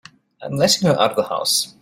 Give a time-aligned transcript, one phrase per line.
[0.41, 1.75] I'm letting her out of the house.